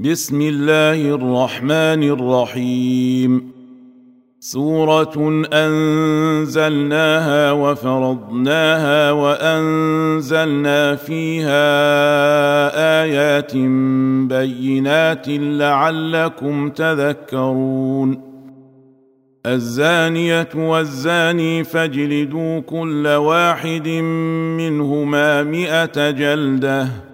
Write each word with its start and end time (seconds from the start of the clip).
بسم 0.00 0.40
الله 0.40 1.14
الرحمن 1.14 2.02
الرحيم. 2.02 3.52
سورة 4.40 5.44
أنزلناها 5.52 7.52
وفرضناها 7.52 9.10
وأنزلنا 9.10 10.96
فيها 10.96 11.62
آيات 13.02 13.56
بينات 14.28 15.26
لعلكم 15.28 16.70
تذكرون. 16.70 18.20
الزانية 19.46 20.48
والزاني 20.54 21.64
فاجلدوا 21.64 22.60
كل 22.60 23.06
واحد 23.06 23.88
منهما 24.58 25.42
مائه 25.42 26.10
جلدة. 26.10 27.13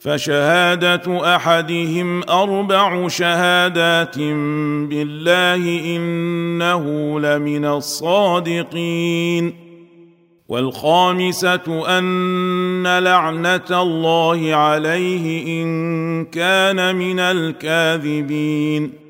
فشهادة 0.00 1.36
أحدهم 1.36 2.22
أربع 2.22 3.08
شهادات 3.08 4.18
بالله 4.88 5.96
إنه 5.96 6.84
لمن 7.20 7.64
الصادقين. 7.64 9.54
والخامسة 10.48 11.98
أن 11.98 12.98
لعنة 12.98 13.82
الله 13.82 14.54
عليه 14.54 15.62
إن 15.62 16.24
كان 16.24 16.96
من 16.96 17.20
الكاذبين. 17.20 19.09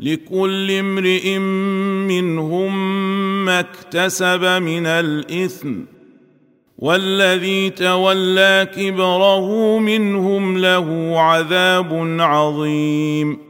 لكل 0.00 0.70
امرئ 0.70 1.38
منهم 2.08 2.74
ما 3.44 3.60
اكتسب 3.60 4.44
من 4.44 4.86
الإثم 4.86 5.72
والذي 6.78 7.70
تولى 7.70 8.68
كبره 8.76 9.78
منهم 9.78 10.58
له 10.58 11.14
عذاب 11.20 12.16
عظيم. 12.20 13.49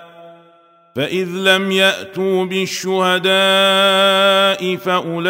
فاذ 0.95 1.27
لم 1.27 1.71
ياتوا 1.71 2.45
بالشهداء 2.45 3.31
فاولئك 4.75 5.23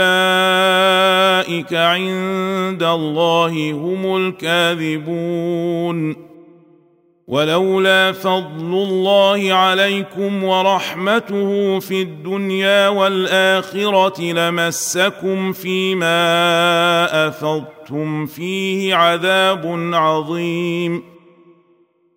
عند 1.74 2.84
الله 2.84 3.72
هم 3.72 4.18
الكاذبون 4.18 6.16
ولولا 7.28 8.12
فضل 8.12 8.74
الله 8.74 9.54
عليكم 9.54 10.44
ورحمته 10.44 11.80
في 11.80 12.02
الدنيا 12.02 12.88
والاخره 12.88 14.22
لمسكم 14.22 15.52
فيما 15.52 17.28
افضتم 17.28 18.26
فيه 18.26 18.96
عذاب 18.96 19.92
عظيم 19.94 21.04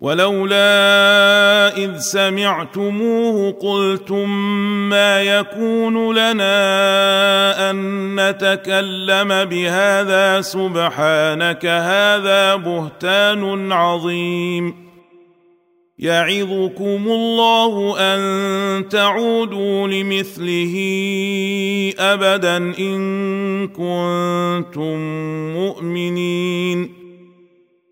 ولولا 0.00 1.76
إذ 1.76 1.98
سمعتموه 1.98 3.52
قلتم 3.52 4.28
ما 4.88 5.22
يكون 5.22 6.14
لنا 6.14 7.70
أن 7.70 7.76
نتكلم 8.20 9.44
بهذا 9.44 10.40
سبحانك 10.40 11.66
هذا 11.66 12.56
بهتان 12.56 13.72
عظيم 13.72 14.86
يعظكم 15.98 17.04
الله 17.08 17.96
أن 17.98 18.88
تعودوا 18.88 19.88
لمثله 19.88 20.74
أبدا 21.98 22.56
إن 22.56 23.68
كنتم 23.68 24.98
مؤمنين 25.54 26.95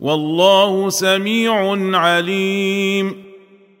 والله 0.00 0.90
سميع 0.90 1.76
عليم. 1.98 3.24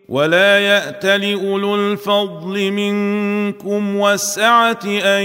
ولا 0.08 0.58
يات 0.58 1.06
لاولو 1.06 1.74
الفضل 1.74 2.70
منكم 2.70 3.96
والسعة 3.96 4.80
أن 4.86 5.22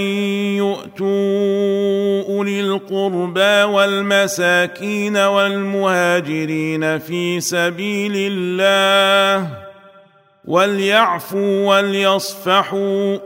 يؤتوا 0.56 2.22
أولي 2.28 2.60
القربى 2.60 3.62
والمساكين 3.62 5.16
والمهاجرين 5.16 6.98
في 6.98 7.40
سبيل 7.40 8.12
الله. 8.16 9.48
وليعفوا 10.44 11.76
وليصفحوا. 11.76 13.18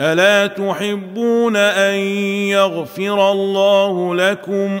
ألا 0.00 0.46
تحبون 0.46 1.56
أن 1.56 1.94
يغفر 2.48 3.32
الله 3.32 4.14
لكم؟ 4.14 4.80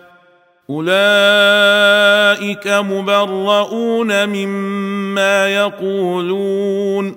أولئك 0.69 2.67
مبرؤون 2.67 4.29
مما 4.29 5.47
يقولون. 5.47 7.15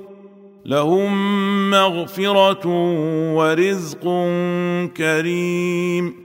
لهم 0.67 1.71
مغفرة 1.71 2.67
ورزق 3.35 4.03
كريم. 4.97 6.25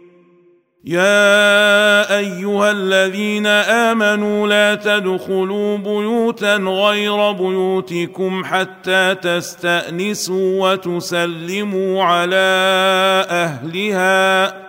يا 0.86 2.18
أيها 2.18 2.72
الذين 2.72 3.48
آمنوا 3.48 4.48
لا 4.48 4.76
تدخلوا 4.76 5.78
بيوتا 5.78 6.56
غير 6.56 7.32
بيوتكم 7.32 8.44
حتى 8.46 9.16
تستأنسوا 9.16 10.72
وتسلموا 10.72 12.04
على 12.04 12.36
أهلها. 13.30 14.69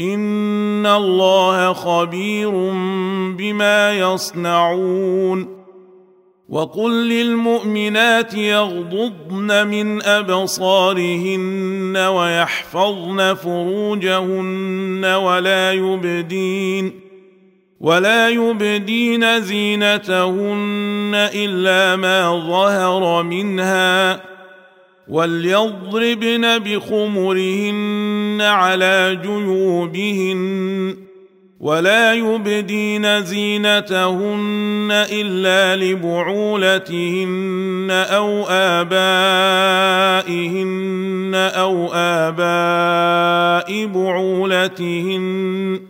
ان 0.00 0.86
الله 0.86 1.72
خبير 1.72 2.50
بما 3.36 3.92
يصنعون 3.92 5.56
وقل 6.48 7.08
للمؤمنات 7.08 8.34
يغضضن 8.34 9.66
من 9.66 10.02
ابصارهن 10.02 11.96
ويحفظن 11.96 13.34
فروجهن 13.34 15.04
ولا 15.04 15.72
يبدين 15.72 17.00
ولا 17.80 18.28
يبدين 18.28 19.40
زينتهن 19.40 21.12
الا 21.34 21.96
ما 21.96 22.46
ظهر 22.48 23.22
منها 23.22 24.35
وليضربن 25.08 26.58
بخمرهن 26.58 28.38
على 28.40 29.18
جيوبهن 29.22 30.96
ولا 31.60 32.14
يبدين 32.14 33.24
زينتهن 33.24 34.88
الا 35.12 35.76
لبعولتهن 35.84 37.26
أو 37.90 38.44
ابائهن 38.48 40.26
أو 41.34 41.88
اباء 41.94 43.86
بعولتهن 43.86 45.80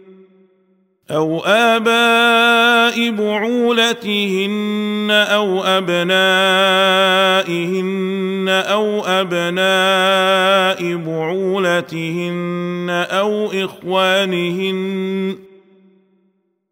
أو 1.11 1.41
اباء 1.45 3.11
بعولتهن 3.11 5.09
أو 5.11 5.63
ابنائهن 5.65 6.07
أو 8.49 9.05
ابناء 9.05 10.97
بعولتهن 10.97 12.91
أو 13.11 13.51
اخوانهن 13.53 15.37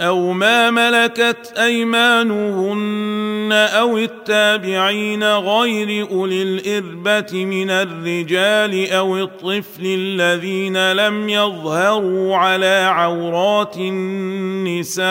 أو 0.00 0.32
ما 0.32 0.70
ملكت 0.70 1.52
ايمانهن 1.58 3.52
أو 3.52 3.98
التابعين 3.98 5.24
غير 5.24 6.10
اولي 6.10 6.42
الاربه 6.42 7.44
من 7.44 7.70
الرجال 7.70 8.92
أو 8.92 9.16
الطفل 9.16 9.82
الذين 9.84 10.92
لم 10.92 11.28
يظهروا 11.28 12.36
على 12.36 12.90
عورات 12.92 13.76
النساء 13.76 15.10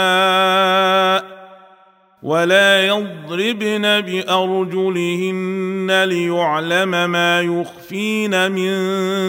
ولا 2.23 2.87
يضربن 2.87 4.01
بارجلهن 4.01 6.03
ليعلم 6.03 7.09
ما 7.09 7.41
يخفين 7.41 8.51
من 8.51 8.73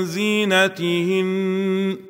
زينتهن 0.05 2.10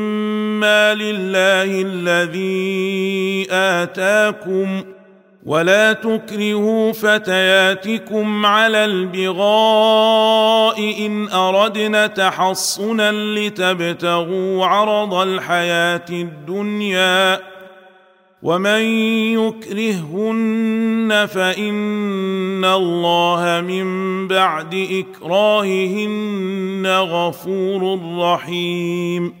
مما 0.61 0.95
لله 0.95 1.81
الذي 1.81 3.47
آتاكم 3.51 4.83
ولا 5.45 5.93
تكرهوا 5.93 6.91
فتياتكم 6.91 8.45
على 8.45 8.85
البغاء 8.85 10.25
إن 11.05 11.29
أردنا 11.29 12.07
تحصنا 12.07 13.11
لتبتغوا 13.11 14.65
عرض 14.65 15.13
الحياة 15.13 16.05
الدنيا 16.09 17.41
ومن 18.43 18.81
يكرههن 19.33 21.27
فإن 21.33 22.65
الله 22.65 23.61
من 23.67 24.27
بعد 24.27 24.87
إكراههن 24.91 26.87
غفور 26.87 27.99
رحيم 28.17 29.40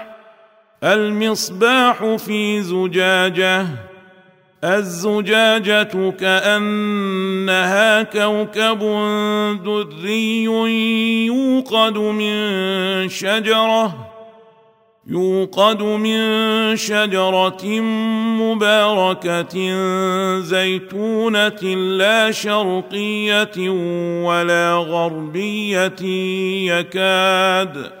المصباح 0.83 2.15
في 2.15 2.61
زجاجة. 2.61 3.67
الزجاجة 4.63 6.11
كأنها 6.19 8.03
كوكب 8.03 8.79
دري 9.63 10.43
يوقد 11.25 11.97
من 11.97 13.09
شجرة. 13.09 14.11
يوقد 15.07 15.81
من 15.81 16.75
شجرة 16.75 17.65
مباركة 18.41 19.55
زيتونة 20.39 21.75
لا 21.97 22.31
شرقية 22.31 23.69
ولا 24.23 24.73
غربية 24.73 26.01
يكاد 26.71 28.00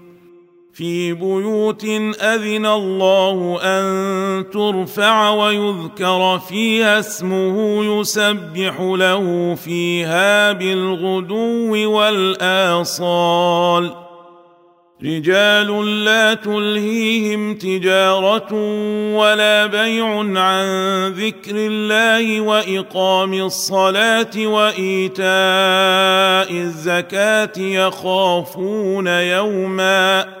في 0.73 1.13
بيوت 1.13 1.83
أذن 2.21 2.65
الله 2.65 3.59
أن 3.61 4.45
ترفع 4.49 5.29
ويذكر 5.29 6.39
فيها 6.39 6.99
اسمه 6.99 7.85
يسبح 7.85 8.79
له 8.79 9.55
فيها 9.55 10.51
بالغدو 10.51 11.91
والآصال. 11.97 13.91
رجال 15.03 16.03
لا 16.05 16.33
تلهيهم 16.33 17.55
تجارة 17.55 18.53
ولا 19.15 19.65
بيع 19.65 20.17
عن 20.19 20.65
ذكر 21.11 21.55
الله 21.55 22.41
وإقام 22.41 23.33
الصلاة 23.33 24.31
وإيتاء 24.37 25.27
الزكاة 26.51 27.59
يخافون 27.59 29.07
يوما 29.07 30.40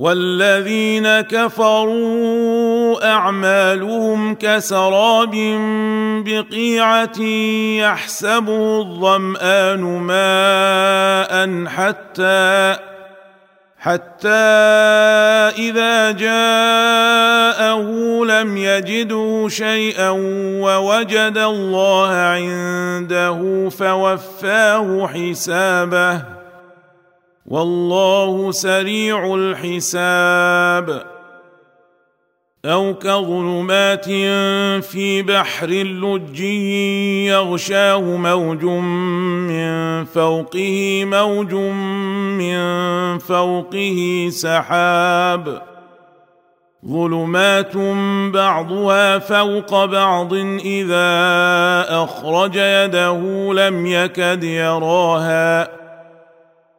والذين 0.00 1.20
كفروا 1.20 3.12
أعمالهم 3.12 4.34
كسراب 4.34 5.34
بقيعة 6.24 7.20
يحسبه 7.80 8.80
الظمآن 8.80 9.80
ماء 9.80 11.64
حتى 11.66 12.76
حتى 13.78 14.28
إذا 15.68 16.10
جاءه 16.10 17.82
لم 18.24 18.56
يجده 18.56 19.46
شيئا 19.48 20.10
ووجد 20.60 21.38
الله 21.38 22.08
عنده 22.08 23.68
فوفاه 23.68 25.08
حسابه 25.14 26.39
والله 27.50 28.50
سريع 28.50 29.34
الحساب. 29.34 31.06
أو 32.64 32.94
كظلمات 32.94 34.04
في 34.84 35.22
بحر 35.22 35.66
لجي 35.68 37.26
يغشاه 37.26 38.00
موج 38.00 38.64
من 38.64 40.04
فوقه 40.04 41.04
موج 41.04 41.54
من 42.38 43.18
فوقه 43.18 44.28
سحاب. 44.32 45.62
ظلمات 46.86 47.76
بعضها 48.32 49.18
فوق 49.18 49.84
بعض 49.84 50.34
إذا 50.64 51.86
أخرج 51.88 52.56
يده 52.56 53.52
لم 53.54 53.86
يكد 53.86 54.44
يراها. 54.44 55.79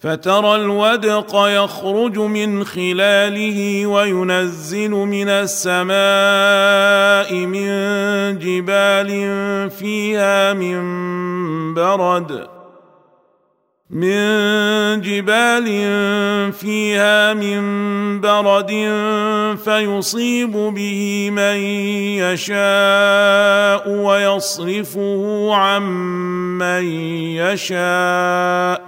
فترى 0.00 0.56
الودق 0.56 1.36
يخرج 1.36 2.18
من 2.18 2.64
خلاله 2.64 3.86
وينزل 3.86 4.90
من 4.90 5.28
السماء 5.28 5.88
من 7.34 7.68
جبال 8.38 9.10
فيها 9.70 10.52
من 10.52 11.74
برد 11.74 12.48
من 13.90 15.00
جبال 15.00 15.66
فيها 16.52 17.34
من 17.34 18.20
برد 18.20 18.70
فيصيب 19.64 20.52
به 20.52 21.30
من 21.32 21.56
يشاء 22.20 23.88
ويصرفه 23.88 25.48
عن 25.54 25.82
من 26.58 26.84
يشاء. 27.40 28.87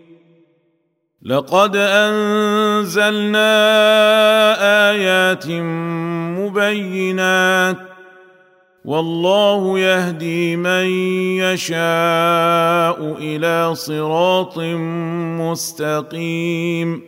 لقد 1.23 1.75
أنزلنا 1.75 3.41
آيات 4.89 5.47
مبينات 6.39 7.77
والله 8.85 9.79
يهدي 9.79 10.55
من 10.55 10.85
يشاء 11.37 13.17
إلى 13.19 13.75
صراط 13.75 14.59
مستقيم 15.39 17.01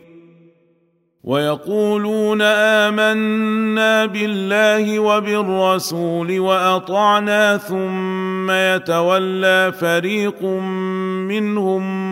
ويقولون 1.24 2.42
آمنا 2.42 4.06
بالله 4.06 4.98
وبالرسول 4.98 6.40
وأطعنا 6.40 7.56
ثم 7.56 8.50
يتولى 8.50 9.72
فريق 9.80 10.42
منهم 10.42 12.03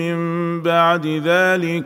من 0.00 0.62
بعد 0.62 1.06
ذلك 1.06 1.84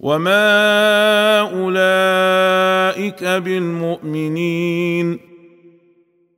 وما 0.00 1.40
أولئك 1.40 3.24
بالمؤمنين 3.24 5.18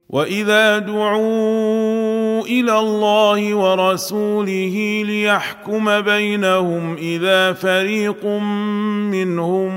وإذا 0.09 0.79
دعوا 0.79 2.43
إلى 2.43 2.79
الله 2.79 3.55
ورسوله 3.55 5.03
ليحكم 5.07 6.01
بينهم 6.01 6.95
إذا 6.97 7.53
فريق 7.53 8.25
منهم 8.25 9.69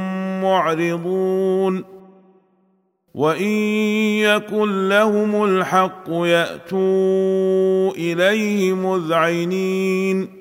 معرضون 0.41 1.83
وإن 3.13 3.51
يكن 4.23 4.89
لهم 4.89 5.43
الحق 5.43 6.09
يأتوا 6.09 7.91
إليه 7.91 8.73
مذعنين 8.73 10.40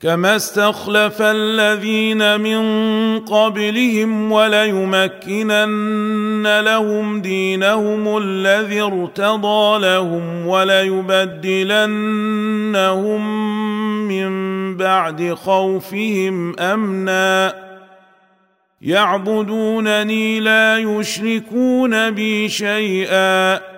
كما 0.00 0.36
استخلف 0.36 1.22
الذين 1.22 2.40
من 2.40 2.60
قبلهم 3.20 4.32
وليمكنن 4.32 5.80
لهم 6.60 7.20
دينهم 7.20 8.18
الذي 8.18 8.80
ارتضى 8.80 9.80
لهم 9.80 10.46
وليبدلنهم 10.46 11.78
من 14.08 14.76
بعد 14.76 15.34
خوفهم 15.34 16.60
امنا 16.60 17.54
يعبدونني 18.82 20.40
لا 20.40 20.78
يشركون 20.78 22.10
بي 22.10 22.48
شيئا 22.48 23.77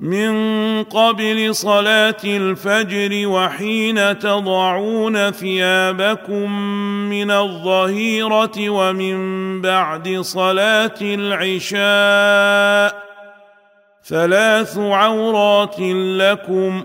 من 0.00 0.32
قبل 0.84 1.54
صلاة 1.54 2.16
الفجر 2.24 3.28
وحين 3.28 4.18
تضعون 4.18 5.30
ثيابكم 5.30 6.52
من 7.10 7.30
الظهيرة 7.30 8.68
ومن 8.68 9.18
بعد 9.62 10.18
صلاة 10.20 10.94
العشاء 11.02 13.02
ثلاث 14.04 14.78
عورات 14.78 15.80
لكم 16.20 16.84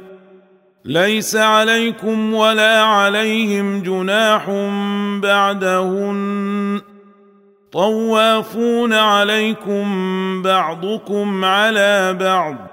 ليس 0.86 1.36
عليكم 1.36 2.34
ولا 2.34 2.82
عليهم 2.82 3.84
جناح 3.84 4.50
بعدهن 5.22 6.82
طوافون 7.72 8.94
عليكم 8.94 10.42
بعضكم 10.42 11.46
على 11.46 12.18
بعض 12.20 12.73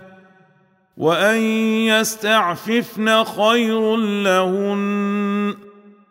وان 1.01 1.41
يستعففن 1.89 3.23
خير 3.23 3.95
لهن 3.95 5.55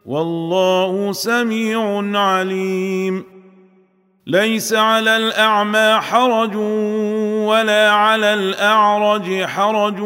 والله 0.07 1.13
سميع 1.13 2.03
عليم 2.21 3.25
ليس 4.27 4.73
على 4.73 5.17
الاعمى 5.17 6.01
حرج 6.01 6.57
ولا 7.47 7.91
على 7.91 8.35
الاعرج 8.35 9.45
حرج 9.45 10.01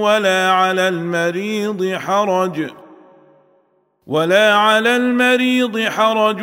ولا 0.00 0.50
على 0.50 0.88
المريض 0.88 1.94
حرج 1.94 2.70
ولا 4.06 4.54
على 4.54 4.96
المريض 4.96 5.80
حرج 5.80 6.42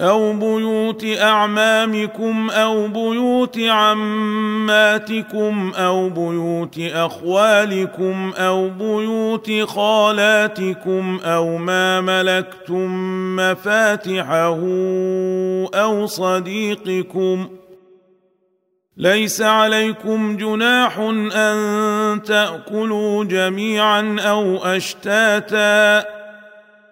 أو 0.00 0.32
بيوت 0.32 1.04
اعمامكم 1.04 2.50
أو 2.50 2.88
بيوت 2.88 3.58
عماتكم 3.58 4.92
أو 5.76 6.08
بيوت 6.08 6.78
اخوالكم 6.78 8.32
أو 8.36 8.68
بيوت 8.68 9.50
خالاتكم 9.62 11.20
أو 11.24 11.56
ما 11.56 12.00
ملكتم 12.00 12.86
مفاتحه 13.36 14.58
أو 15.74 16.06
صديقكم 16.06 17.48
ليس 18.96 19.42
عليكم 19.42 20.36
جناح 20.36 20.98
ان 20.98 22.22
تاكلوا 22.26 23.24
جميعا 23.24 24.16
أو 24.20 24.56
اشتاتا 24.56 26.15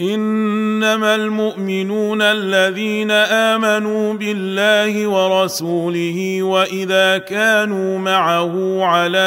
إنما 0.00 1.14
المؤمنون 1.14 2.22
الذين 2.22 3.10
آمنوا 3.10 4.14
بالله 4.14 5.06
ورسوله 5.06 6.42
وإذا 6.42 7.18
كانوا 7.18 7.98
معه 7.98 8.84
على 8.84 9.18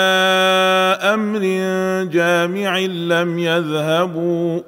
أمر 1.02 1.40
جامع 2.12 2.80
لم 2.80 3.40
يذهبوا 3.40 4.62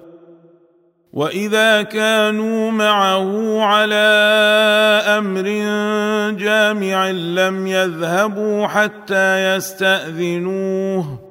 وإذا 1.13 1.81
كانوا 1.81 2.71
معه 2.71 3.61
على 3.61 3.95
أمر 5.07 5.43
جامع 6.37 7.09
لم 7.11 7.67
يذهبوا 7.67 8.67
حتى 8.67 9.55
يستأذنوه 9.55 11.30